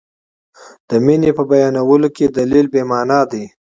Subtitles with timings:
[0.87, 3.43] د مینې په بیانولو کې دلیل بې معنا دی.